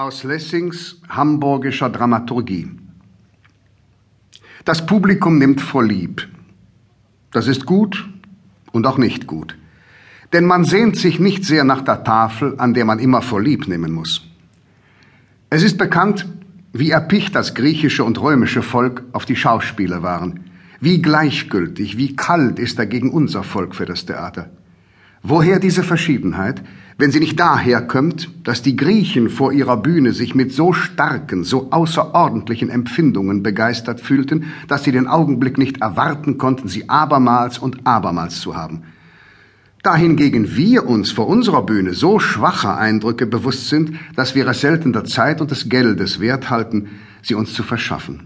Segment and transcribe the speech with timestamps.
[0.00, 2.70] Aus Lessings hamburgischer Dramaturgie.
[4.64, 6.26] Das Publikum nimmt vorlieb.
[7.32, 8.08] Das ist gut
[8.72, 9.58] und auch nicht gut.
[10.32, 13.92] Denn man sehnt sich nicht sehr nach der Tafel, an der man immer vorlieb nehmen
[13.92, 14.26] muss.
[15.50, 16.26] Es ist bekannt,
[16.72, 20.48] wie erpicht das griechische und römische Volk auf die Schauspieler waren.
[20.80, 24.48] Wie gleichgültig, wie kalt ist dagegen unser Volk für das Theater.
[25.22, 26.62] Woher diese Verschiedenheit,
[26.96, 31.44] wenn sie nicht daher kommt, dass die Griechen vor ihrer Bühne sich mit so starken,
[31.44, 37.86] so außerordentlichen Empfindungen begeistert fühlten, dass sie den Augenblick nicht erwarten konnten, sie abermals und
[37.86, 38.82] abermals zu haben.
[39.82, 44.92] Dahingegen wir uns vor unserer Bühne so schwacher Eindrücke bewusst sind, dass wir es selten
[44.92, 46.88] der Zeit und des Geldes wert halten,
[47.22, 48.24] sie uns zu verschaffen.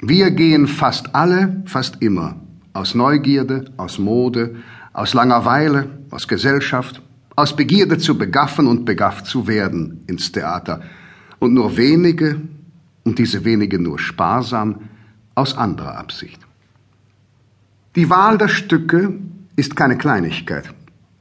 [0.00, 2.40] Wir gehen fast alle, fast immer,
[2.72, 4.56] aus Neugierde, aus Mode,
[4.96, 7.02] aus Langeweile, aus Gesellschaft,
[7.36, 10.80] aus Begierde zu begaffen und begafft zu werden ins Theater,
[11.38, 12.40] und nur wenige,
[13.04, 14.88] und diese wenige nur sparsam,
[15.34, 16.40] aus anderer Absicht.
[17.94, 19.12] Die Wahl der Stücke
[19.54, 20.72] ist keine Kleinigkeit,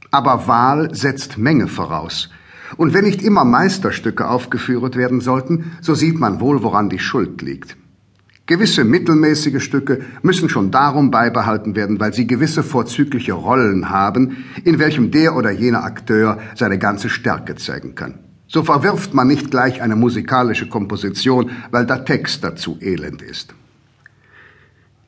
[0.10, 2.30] aber Wahl setzt Menge voraus.
[2.78, 7.42] Und wenn nicht immer Meisterstücke aufgeführt werden sollten, so sieht man wohl, woran die Schuld
[7.42, 7.76] liegt.
[8.48, 14.78] Gewisse mittelmäßige Stücke müssen schon darum beibehalten werden, weil sie gewisse vorzügliche Rollen haben, in
[14.78, 18.20] welchem der oder jener Akteur seine ganze Stärke zeigen kann.
[18.48, 23.56] So verwirft man nicht gleich eine musikalische Komposition, weil der Text dazu elend ist.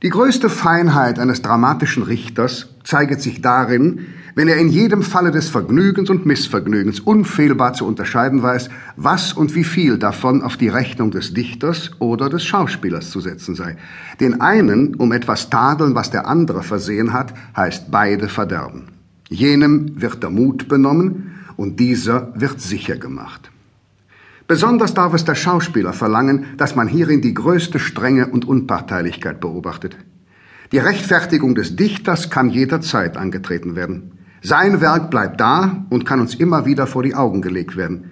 [0.01, 5.49] Die größte Feinheit eines dramatischen Richters zeiget sich darin, wenn er in jedem Falle des
[5.49, 11.09] Vergnügens und Missvergnügens unfehlbar zu unterscheiden weiß, was und wie viel davon auf die Rechnung
[11.09, 13.77] des Dichters oder des Schauspielers zu setzen sei.
[14.19, 18.89] Den einen um etwas tadeln, was der andere versehen hat, heißt beide verderben.
[19.27, 23.49] Jenem wird der Mut benommen und dieser wird sicher gemacht.
[24.45, 29.97] Besonders darf es der Schauspieler verlangen, dass man hierin die größte Strenge und Unparteilichkeit beobachtet.
[30.71, 34.11] Die Rechtfertigung des Dichters kann jederzeit angetreten werden.
[34.41, 38.11] Sein Werk bleibt da und kann uns immer wieder vor die Augen gelegt werden.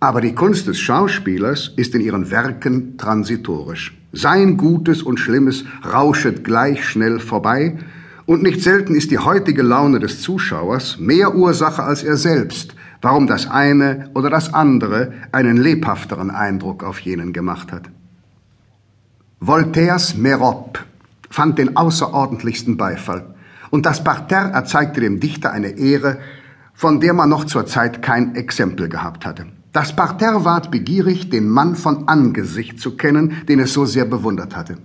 [0.00, 3.96] Aber die Kunst des Schauspielers ist in ihren Werken transitorisch.
[4.12, 7.78] Sein Gutes und Schlimmes rauschet gleich schnell vorbei,
[8.26, 13.26] und nicht selten ist die heutige Laune des Zuschauers mehr Ursache als er selbst, warum
[13.26, 17.90] das eine oder das andere einen lebhafteren Eindruck auf jenen gemacht hat.
[19.40, 20.80] Voltaires Merope
[21.28, 23.33] fand den außerordentlichsten Beifall
[23.74, 26.18] und das Parterre erzeigte dem Dichter eine Ehre,
[26.74, 29.46] von der man noch zur Zeit kein Exempel gehabt hatte.
[29.72, 34.54] Das Parterre ward begierig, den Mann von Angesicht zu kennen, den es so sehr bewundert
[34.54, 34.76] hatte.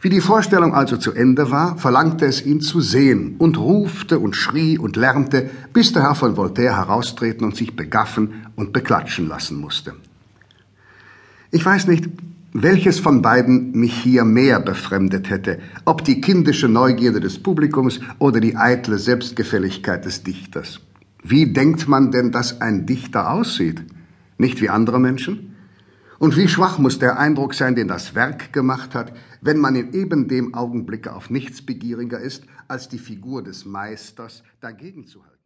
[0.00, 4.36] Wie die Vorstellung also zu Ende war, verlangte es ihn zu sehen und rufte und
[4.36, 9.60] schrie und lärmte, bis der Herr von Voltaire heraustreten und sich begaffen und beklatschen lassen
[9.60, 9.94] musste.
[11.50, 12.08] Ich weiß nicht,
[12.62, 18.40] welches von beiden mich hier mehr befremdet hätte, ob die kindische Neugierde des Publikums oder
[18.40, 20.80] die eitle Selbstgefälligkeit des Dichters.
[21.22, 23.82] Wie denkt man denn, dass ein Dichter aussieht?
[24.38, 25.56] Nicht wie andere Menschen?
[26.18, 29.92] Und wie schwach muss der Eindruck sein, den das Werk gemacht hat, wenn man in
[29.92, 35.37] eben dem Augenblicke auf nichts begieriger ist, als die Figur des Meisters dagegen zu halten?